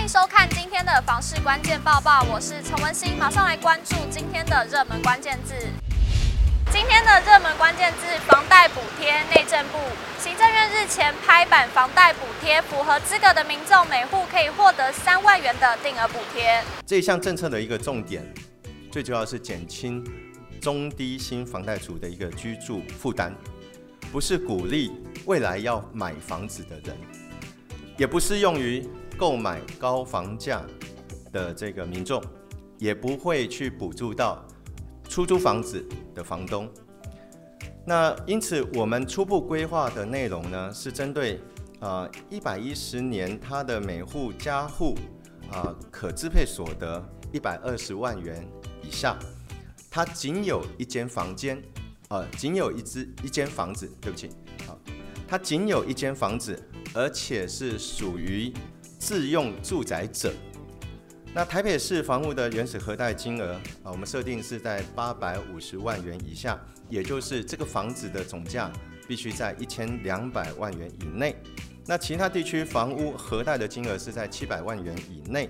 [0.00, 5.54] 欢迎收看今天的房市关键报报，我是陈文心，马上来关注今天的热门关键字。
[6.72, 9.22] 今天的热门关键字：房贷补贴。
[9.24, 9.78] 内政部、
[10.18, 16.64] 行政院日前拍板，房贷补贴符合资格的民众，每户可以获得三万元的定额补贴。
[16.86, 18.24] 这项政策的一个重点，
[18.90, 20.02] 最主要是减轻
[20.62, 23.34] 中低薪房贷族的一个居住负担，
[24.10, 24.92] 不是鼓励
[25.26, 26.96] 未来要买房子的人，
[27.98, 28.88] 也不适用于
[29.20, 30.64] 购买高房价
[31.30, 32.24] 的这个民众，
[32.78, 34.42] 也不会去补助到
[35.10, 36.66] 出租房子的房东。
[37.86, 41.38] 那因此，我们初步规划的内容呢，是针对
[41.80, 44.96] 啊一百一十年他的每户家户
[45.52, 48.48] 啊可支配所得一百二十万元
[48.82, 49.18] 以下，
[49.90, 51.62] 他仅有一间房间，
[52.08, 54.30] 呃，仅有一只一间房子，对不起，
[54.66, 54.78] 好，
[55.28, 56.58] 他仅有一间房子，
[56.94, 58.50] 而且是属于
[59.00, 60.32] 自用住宅者。
[61.32, 68.70] 那台北市房屋的原始核贷金额啊，我们设定是在八百五十万元以下，也就是这个房子的总价
[69.08, 71.34] 必须在一千两百万元以内。
[71.86, 75.48] 那其他地区房屋核贷的金额是在七百万元以内，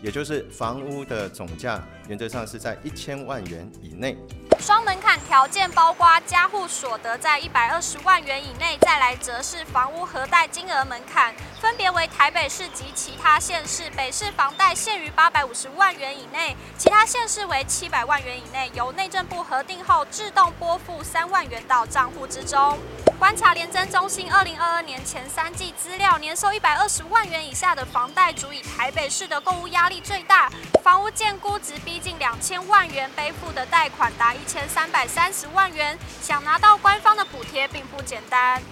[0.00, 4.16] 也就是房屋的总价原则上是在一千万元以内。
[4.58, 13.90] 双门槛条件包括加户所得在一百二十万元以内，再来则是房屋核贷金额门槛，分别为台北市及其他县市。
[13.90, 22.78] 北市房贷限于八百五十万元以内，其他县市为七百万元以内，由内政部核定后自动拨付三万元到账户之中。
[23.18, 30.50] 观察联征中心二零二二年前三季资料，年收一百二十万元以下的房贷族，以台北市的购物压力最大，
[30.82, 38.62] 房屋建估值逼近两千万元，背负的贷款达一千三百三十万元，想拿到官方的补贴并不简单。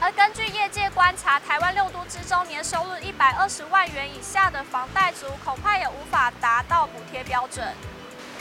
[0.00, 7.64] 而根据业界观察，台湾六都之中，年收入一百二十万元以下的房贷族，恐怕也无法达到补贴标准。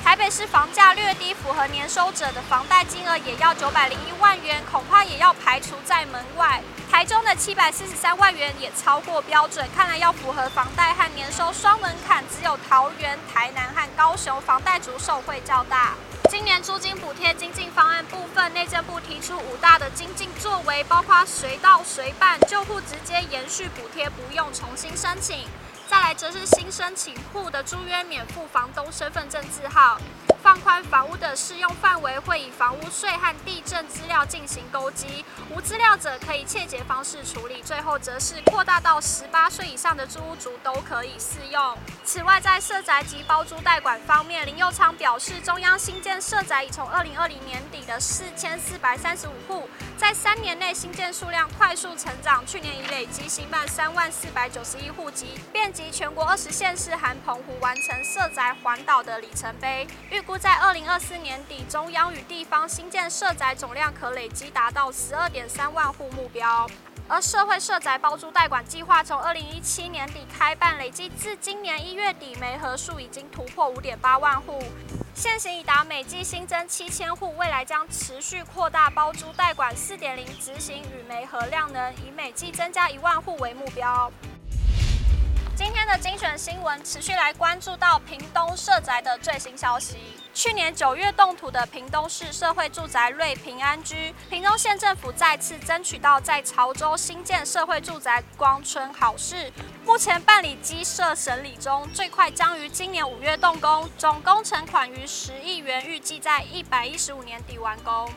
[0.03, 6.61] 台北市房价略低，符合年收者的房贷金额也要九百零一万元，恐怕也要排除在门外。
[6.91, 15.93] 台中的七百四十三万元也超过标准，看来要符合房贷和年收双门槛，只有桃园、台南和高雄房贷族受惠较大。
[16.29, 25.47] 今年租金补贴精进方案部分，内政部提出五大的精进作为，包括随到随办，旧户直接延续补贴，不用重新申请。
[25.93, 29.99] 再来则是新申请户的租约免付房东身份证字号，
[30.43, 37.61] 放宽房屋的适用范围，会以房屋税和地震资料进行勾稽，无资料者可以切结方式处理。
[37.63, 41.77] 最后则是扩大到十八岁以上的租屋族都可以适用。
[42.03, 55.89] 此外，在社宅及包租代管方面，林佑昌表示，中央新建社宅已从二零二零年底的四千四百三十五户，在三年内新建数量快速成长，去年已累积新办三万四百九十一户及遍及。
[55.89, 66.69] 全国二十县市含澎湖完成社宅环岛的里程碑，预估在二零二四年底，中央与地方新建社宅总量可累积达到十二点三万户目标。
[67.07, 74.63] 而社会社宅包租代管计划从二零一七年底开办，累计至今年一月底，媒合数已经突破五点八万户，
[75.13, 84.09] 现行已达每季新增七千户，未来将持续扩大包租代管四点零执行与媒合量能，以每季增加一万户为目标。
[85.55, 89.97] 今天的精选新闻持续来关注到屏东社宅的最新消息。
[90.33, 99.53] 去年九月动土的屏东市社会住宅瑞平安居，屏东县政府再次争取到在潮州新建社会住宅光春好事，
[99.85, 108.11] 目前办理基设审理中，最快将于今年五月动工，总工程款逾十亿元，预计在一百一十五年底完工。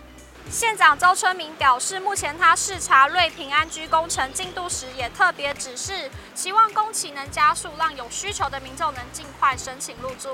[0.49, 10.31] 县长周春明表示，目前他视察瑞平安居工程进度时，也特别指示，希望工期能加速，让有需求的民众能尽快申请入住。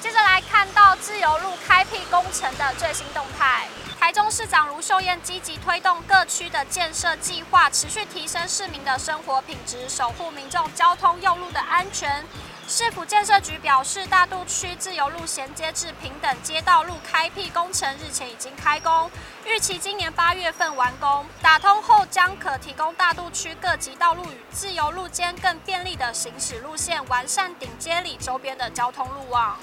[0.00, 3.68] 接着来看到自由路开辟工程的最新动态，
[4.00, 12.24] 台中市长卢秀燕积极推动各区的建设计划，持续提升市民的生活品质，守护民众交通用路的安全。
[12.66, 19.10] 市府建设局表示，大肚区自由路衔接至平等街道路开辟工程日前已经开工，
[19.44, 21.26] 预期今年八月份完工。
[21.42, 29.58] 打通后将可提供大肚区各级道路与自由路间更便利的行驶路线，完善顶街里周边的交通路网。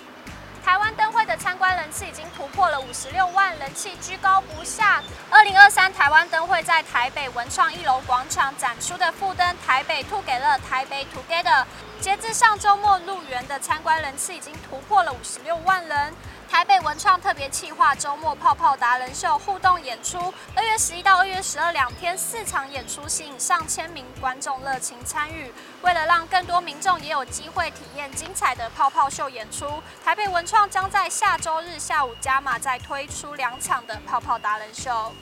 [0.68, 5.02] 台湾灯会的参观人次已经突破了五十六万，人气居高不下。
[5.32, 11.64] 二零二三台湾灯会在台北文创一楼广场展出的副灯“台北兔给了”，台北 Together，
[12.02, 16.14] 截至上周末入园的参观人次已经突破了五十六万人。
[16.50, 25.54] 台北文创特别企划周末泡泡达人秀互动演出，二月十一到二月十二两天四场演出，吸引上千名观众热情参与。
[25.82, 35.14] 为了让更多民众也有机会体验精彩的泡泡秀演出，台北文创将在下周日下午加码再推出两场的泡泡达人秀。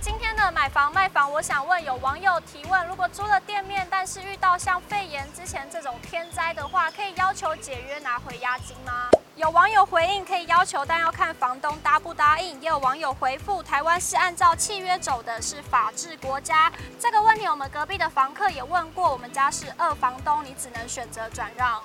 [0.00, 9.08] 今天的买房卖房，我想问有网友提问：如果租了店面，但是遇到像肺炎之前这种天灾的话，可以要求解约拿回押金吗？
[9.36, 12.60] 有网友回应可以要求，但要看房东答不答应。
[12.60, 16.70] 也有网友回复：台湾是按照契约走的，是法治国家。
[16.98, 21.80] 这个问题我们隔壁的房客也问过，我们家是二房东，你只能选择转让。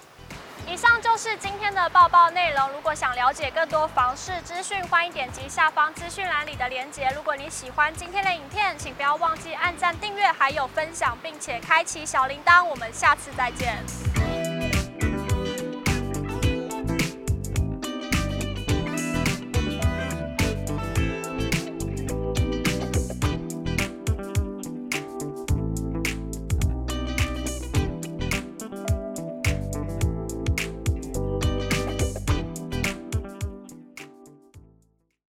[0.68, 2.69] 以上就是今天的报报内容。
[2.71, 7.09] 如果想了解更多房市资讯，欢迎点击下方资讯栏里的链接。
[7.15, 12.65] 如果你喜欢今天的影片，请不要忘记按赞、订阅，还有分享，并且开启小铃铛。
[12.65, 14.14] 我们下次再见。